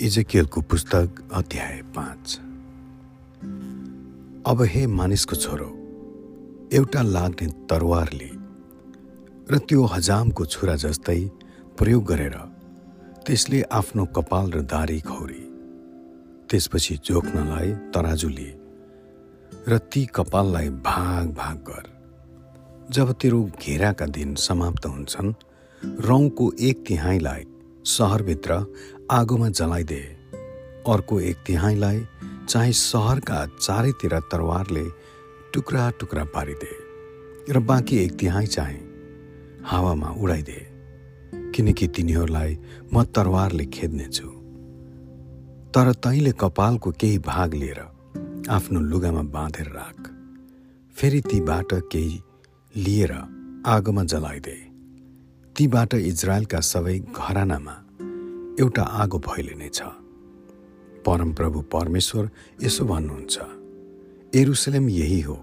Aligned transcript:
इजेकियलको 0.00 0.60
पुस्तक 0.60 1.28
अध्याय 1.34 1.80
पाँच। 1.94 2.34
अब 4.46 4.62
हे 4.62 4.86
मानिसको 4.86 5.36
छोरो 5.36 5.66
एउटा 6.72 7.02
लाग्ने 7.02 7.46
तरवारले 7.66 8.30
र 9.50 9.58
त्यो 9.58 9.84
हजामको 9.84 10.44
छुरा 10.46 10.76
जस्तै 10.84 11.18
प्रयोग 11.78 12.04
गरेर 12.06 12.36
त्यसले 13.26 13.62
आफ्नो 13.72 14.04
कपाल 14.16 14.52
र 14.52 14.62
दारी 14.70 15.00
खौरी 15.00 15.42
त्यसपछि 16.50 16.94
जोख्नलाई 17.04 17.72
तराजु 17.94 18.28
लिए 18.28 18.54
र 19.68 19.78
ती 19.90 20.04
कपाललाई 20.14 20.68
भाग 20.86 21.34
भाग 21.34 21.56
गर। 21.68 21.86
जब 22.94 23.12
तेरो 23.20 23.42
घेराका 23.60 24.06
दिन 24.14 24.34
समाप्त 24.46 24.86
हुन्छन् 24.86 25.34
रौँको 26.06 26.52
एक 26.60 26.84
तिहाईलाई 26.86 27.44
सहरभित्र 27.86 28.52
आगोमा 29.10 29.48
जलाइदे। 29.48 30.00
अर्को 30.84 31.20
एक 31.20 31.36
तिहाईलाई 31.46 32.00
चाहिँ 32.48 32.72
सहरका 32.72 33.38
चारैतिर 33.56 34.18
तरवारले 34.32 34.84
टुक्रा 35.54 35.88
टुक्रा 36.00 36.24
पारिदे 36.24 36.72
र 37.52 37.58
बाँकी 37.58 37.96
एक 37.98 38.12
तिहाई 38.20 38.46
चाहिँ 38.46 38.80
हावामा 39.64 40.10
उडाइदे 40.20 40.60
किनकि 41.54 41.86
तिनीहरूलाई 41.88 42.58
म 42.92 43.04
तरवारले 43.16 43.66
खेद्नेछु। 43.72 44.28
तर 45.72 45.92
तैँले 46.04 46.32
कपालको 46.40 46.90
केही 47.00 47.18
भाग 47.24 47.54
लिएर 47.54 47.80
आफ्नो 48.50 48.80
लुगामा 48.80 49.22
बाँधेर 49.32 49.72
राख। 49.72 50.12
फेरि 50.96 51.20
तीबाट 51.20 51.74
केही 51.92 52.22
लिएर 52.74 53.12
आगोमा 53.66 54.04
जलाइदे। 54.04 54.58
तीबाट 55.56 55.94
इजरायलका 55.94 56.60
सबै 56.60 56.98
घरानामा 56.98 57.84
एउटा 58.60 58.82
आगो 59.02 59.18
फैलिनेछ 59.18 59.80
परमप्रभु 61.06 61.60
परमेश्वर 61.72 62.30
यसो 62.62 62.84
भन्नुहुन्छ 62.84 63.38
एरुसलेम 64.34 64.88
यही 64.88 65.20
हो 65.20 65.36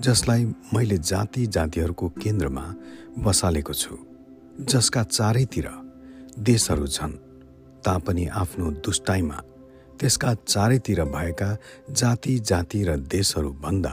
जसलाई 0.00 0.44
मैले 0.74 0.98
जाति 1.10 1.46
जातिहरूको 1.46 2.08
केन्द्रमा 2.22 2.62
बसालेको 3.24 3.72
छु 3.72 3.96
जसका 4.70 5.02
चारैतिर 5.02 5.68
देशहरू 6.48 6.86
छन् 6.86 7.12
तापनि 7.84 8.26
आफ्नो 8.42 8.70
दुष्टाइमा 8.86 9.42
त्यसका 10.00 10.34
चारैतिर 10.34 11.04
भएका 11.16 11.50
जाति 11.90 12.38
जाति 12.50 12.82
र 12.84 12.96
देशहरूभन्दा 13.14 13.92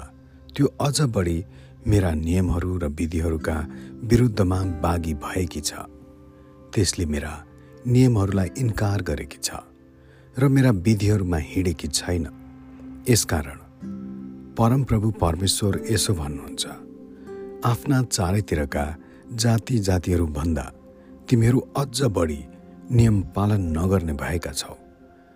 त्यो 0.56 0.67
अझ 0.81 1.02
बढी 1.16 1.44
मेरा 1.88 2.12
नियमहरू 2.14 2.78
र 2.78 2.88
विधिहरूका 3.00 3.58
विरुद्धमा 4.03 4.62
बागी 4.84 5.14
भएकी 5.25 5.62
छ। 5.62 5.73
त्यसले 6.73 7.06
मेरा 7.06 7.34
नियमहरूलाई 7.88 8.50
इन्कार 8.58 9.02
गरेकी 9.02 9.39
छ 9.44 9.50
र 10.39 10.47
मेरा 10.47 10.72
विधिहरूमा 10.86 11.38
हिँडेकी 11.38 11.88
छैन। 11.89 12.25
यसकारण 13.09 13.59
परमप्रभु 14.58 15.11
परमेश्वर 15.22 15.81
यसो 15.91 16.13
भन्नुहुन्छ 16.13 16.66
आफ्ना 17.66 18.02
चारैतिरका 18.02 18.86
जाति 19.33 19.78
जातिहरूभन्दा 19.80 20.66
तिमीहरू 21.30 21.59
अझ 21.78 22.02
बढी 22.17 22.41
नियम 22.91 23.22
पालन 23.36 23.61
नगर्ने 23.78 24.13
भएका 24.13 24.52
छौ 24.52 24.75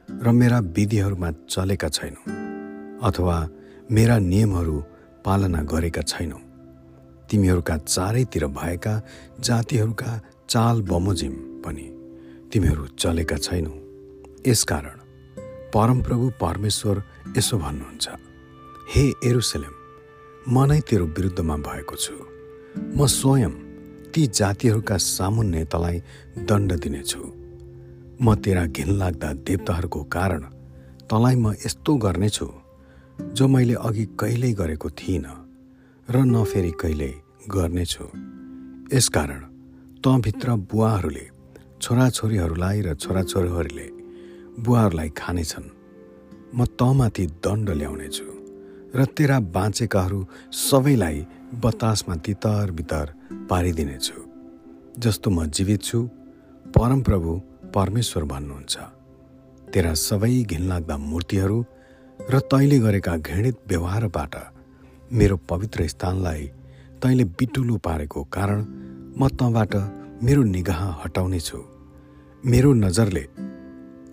र 0.09 0.31
मेरा 0.31 0.59
विधिहरूमा 0.59 1.31
चलेका 1.49 1.89
छैनौ 1.89 2.21
अथवा 3.07 3.37
मेरा 3.91 4.17
नियमहरू 4.17 4.77
पालना 5.25 5.61
गरेका 5.63 6.01
छैनौ। 6.01 6.39
तिमीहरूका 7.31 7.77
चारैतिर 7.77 8.45
भएका 8.57 8.93
जातिहरूका 9.39 10.11
चाल 10.49 10.81
बमोजिम 10.81 11.33
पनि 11.65 11.87
तिमीहरू 12.51 12.85
चलेका 12.99 13.37
छैनौ। 13.37 13.73
यसकारण 14.47 14.97
परमप्रभु 15.73 16.25
परमेश्वर 16.41 17.01
यसो 17.37 17.57
भन्नुहुन्छ 17.57 18.07
हे 18.93 19.03
एरुसलेम 19.29 19.75
म 20.53 20.65
नै 20.69 20.79
तेरो 20.89 21.05
विरुद्धमा 21.15 21.55
भएको 21.67 21.95
छु। 21.95 22.15
म 22.97 23.05
स्वयं 23.05 23.53
ती 24.13 24.21
जातिहरूका 24.39 24.97
सामुन्ने 24.97 25.63
तलाई 25.73 25.97
दण्ड 26.49 26.71
दिनेछु। 26.83 27.21
म 28.21 28.35
तेरा 28.43 28.65
घिनलाग्दा 28.65 29.29
देवताहरूको 29.47 30.01
कारण 30.15 30.43
तँलाई 31.09 31.35
म 31.35 31.53
यस्तो 31.65 31.91
गर्नेछु 32.05 32.47
जो 33.37 33.47
मैले 33.47 33.75
अघि 33.87 34.05
कहिल्यै 34.19 34.53
गरेको 34.61 34.89
थिइनँ 34.99 35.37
र 36.07 36.15
न 36.25 36.43
फेरि 36.51 36.71
कहिल्यै 36.81 37.13
गर्नेछु। 37.55 38.05
यसकारण 38.97 39.41
तँभित्र 40.03 40.47
बुवाहरूले 40.71 41.25
छोराछोरीहरूलाई 41.81 42.77
र 42.81 42.93
छोराछोरीहरूले 43.03 43.87
बुवाहरूलाई 44.63 45.09
खानेछन्। 45.15 45.67
म 46.55 46.65
तँमाथि 46.79 47.25
दण्ड 47.45 47.67
ल्याउनेछु 47.79 48.27
र 48.97 49.05
तेरा 49.17 49.37
बाँचेकाहरू 49.55 50.19
सबैलाई 50.67 51.17
बतासमा 51.63 52.15
तितर 52.25 52.71
बितर 52.77 53.05
पारिदिनेछु 53.49 54.17
जस्तो 55.03 55.27
म 55.29 55.45
जीवित 55.55 55.81
छु 55.83 55.99
परमप्रभु 56.75 57.31
परमेश्वर 57.75 58.23
भन्नुहुन्छ। 58.33 58.75
तेरा 59.73 59.93
सबै 59.93 60.33
घिनलाग्दा 60.43 60.95
मूर्तिहरू 60.97 61.59
र 62.19 62.39
तैँले 62.51 62.77
गरेका 62.85 63.13
घृणित 63.17 63.57
व्यवहारबाट 63.69 64.33
मेरो 65.11 65.35
पवित्र 65.49 65.87
स्थानलाई 65.87 66.43
तैँले 67.01 67.23
बिटुलो 67.37 67.75
पारेको 67.85 68.23
कारण 68.35 68.59
म 69.19 69.27
तँबाट 69.39 69.73
मेरो 70.23 70.43
निगाह 70.43 70.81
हटाउने 71.03 71.39
छु। 71.39 71.57
मेरो 72.45 72.73
नजरले 72.73 73.21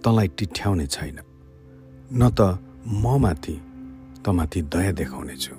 तँलाई 0.05 0.29
टिठ्याउने 0.39 0.87
छैन। 0.87 1.19
न 2.13 2.31
त 2.31 2.41
म 2.87 3.19
माथि 3.19 3.55
तँमाथि 4.25 4.63
दया 4.63 4.93
देखाउने 4.93 5.37
छु। 5.37 5.55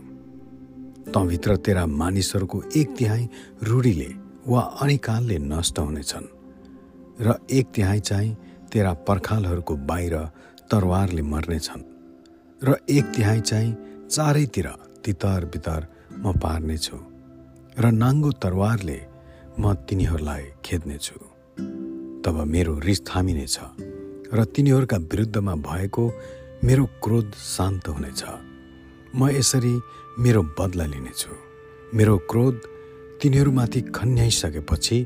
तँभित्र 1.12 1.56
तेरा 1.58 1.86
मानिसहरूको 1.86 2.62
एक 2.76 2.96
तिहाई 2.96 3.28
रूढीले 3.64 4.10
वा 4.48 4.62
अनिकालले 4.82 5.38
नष्ट 5.38 5.80
हुनेछन् 5.80 6.28
र 7.22 7.36
एक 7.52 7.66
तिहाई 7.76 8.00
चाहिँ 8.00 8.36
तेरा 8.72 8.94
पर्खालहरूको 9.08 9.76
बाहिर 9.90 10.16
तरवारले 10.72 11.22
मर्नेछन् 11.22 11.84
र 12.62 12.78
एक 12.90 13.06
तिहाई 13.16 13.42
चाहिँ 13.42 13.76
चारैतिर 14.12 14.68
तितर 15.06 15.46
बितर 15.46 15.88
म 16.12 16.32
पार्नेछु 16.40 16.98
र 17.80 17.92
नाङ्गो 17.92 18.32
तरवारले 18.32 19.00
म 19.60 19.74
तिनीहरूलाई 19.74 20.44
खेद्नेछु। 20.66 21.16
तब 22.24 22.36
मेरो 22.48 22.80
रिस 22.80 23.00
थामिनेछ 23.06 23.58
र 24.34 24.44
तिनीहरूका 24.46 24.98
विरुद्धमा 24.98 25.56
भएको 25.56 26.04
मेरो 26.64 26.86
क्रोध 27.04 27.32
शान्त 27.34 27.88
हुनेछ। 27.88 28.24
म 29.16 29.30
यसरी 29.30 29.74
मेरो 30.20 30.42
बदला 30.60 30.86
लिनेछु। 30.86 31.32
मेरो 31.94 32.18
क्रोध 32.18 32.56
तिनीहरूमाथि 33.22 33.82
खन्याइसकेपछि 33.82 34.98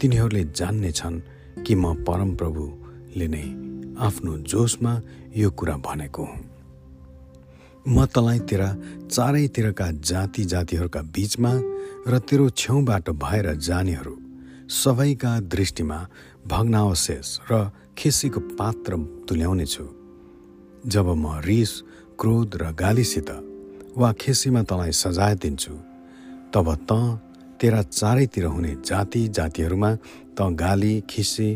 तिनीहरूले 0.00 0.44
जान्नेछन् 0.44 1.20
कि 1.66 1.74
म 1.74 1.94
परमप्रभुले 2.06 3.26
नै 3.28 3.46
आफ्नो 3.98 4.32
जोसमा 4.38 5.02
यो 5.36 5.50
कुरा 5.50 5.76
भनेको 5.76 6.24
हुँ। 6.24 6.55
म 7.88 8.04
तँलाई 8.06 8.38
तेरा 8.50 8.68
चारैतिरका 9.06 9.90
जाति 10.02 10.44
जातिहरूका 10.44 11.00
बिचमा 11.14 11.52
र 12.10 12.18
तेरो 12.18 12.48
छेउबाट 12.50 13.10
भएर 13.22 13.46
जानेहरू 13.58 14.14
सबैका 14.74 15.32
दृष्टिमा 15.46 15.98
भग्नावशेष 16.46 17.28
र 17.50 17.70
खिसीको 17.98 18.40
पात्र 18.58 18.96
तुल्याउनेछु। 19.28 19.84
जब 20.86 21.06
म 21.14 21.38
रिस 21.46 21.72
क्रोध 22.20 22.56
र 22.62 22.72
गालीसित 22.74 23.30
वा 23.96 24.10
खिसीमा 24.20 24.62
तँलाई 24.62 24.92
सजाय 24.92 25.34
दिन्छु 25.42 25.74
तब 26.54 26.74
तँ 26.90 27.02
तेरा 27.60 27.82
चारैतिर 27.82 28.44
हुने 28.44 28.72
जाति 28.82 29.22
जातिहरूमा 29.28 29.90
त 30.34 30.50
गाली 30.62 30.94
खिसी 31.10 31.48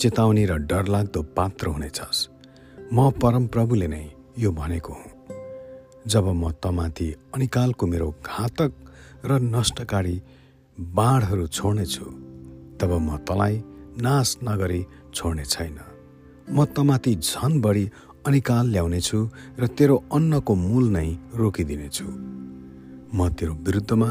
चेतावनी 0.00 0.44
र 0.46 0.56
डरलाग्दो 0.70 1.22
पात्र 1.36 1.66
हुनेछस्। 1.68 2.18
म 2.92 3.10
परमप्रभुले 3.20 3.88
नै 3.88 4.04
यो 4.38 4.52
भनेको 4.52 4.92
हुँ। 4.92 5.15
जब 6.06 6.26
म 6.32 6.50
तमाथि 6.62 7.08
अनिकालको 7.34 7.86
मेरो 7.86 8.08
घातक 8.24 8.72
र 9.26 9.38
नष्टकारी 9.54 10.16
बाँडहरू 10.78 11.46
छोड्नेछु 11.46 12.04
तब 12.80 12.90
म 13.06 13.16
तँलाई 13.28 13.54
नाश 14.06 14.36
नगरी 14.44 14.82
छोड्ने 15.14 15.44
छैन। 15.44 15.78
म 16.52 16.64
तमाथि 16.76 17.14
झन 17.16 17.60
बढी 17.60 17.84
अनिकाल 18.26 18.66
ल्याउनेछु 18.74 19.18
र 19.60 19.66
तेरो 19.78 19.96
अन्नको 20.16 20.54
मूल 20.54 20.84
नै 20.96 21.08
रोकिदिनेछु। 21.34 22.06
म 23.14 23.18
तेरो 23.38 23.54
विरुद्धमा 23.66 24.10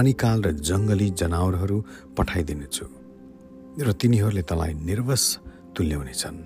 अनिकाल 0.00 0.38
र 0.46 0.48
जङ्गली 0.68 1.08
जनावरहरू 1.20 1.78
पठाइदिनेछु 2.16 2.86
र 3.86 3.92
तिनीहरूले 4.00 4.42
तँलाई 4.50 4.72
निर्वश 4.88 5.24
तुल्याउनेछन् 5.76 6.38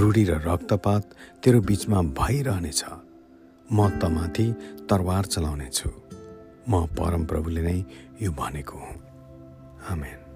रूढी 0.00 0.24
र 0.30 0.32
रक्तपात 0.48 1.04
तेरो 1.42 1.58
बिचमा 1.68 1.98
भइरहनेछ। 2.20 3.07
म 3.72 3.88
तमाथि 4.00 4.52
तरवार 4.90 5.24
चलाउनेछु। 5.24 5.90
म 6.68 6.86
परमप्रभुले 6.86 7.62
नै 7.62 7.84
यो 8.22 8.32
भनेको 8.32 8.78
हुँ। 8.78 8.96
आमेन। 9.90 10.27